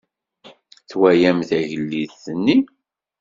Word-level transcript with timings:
Twalam 0.89 1.39
tagellidt-nni? 1.49 2.57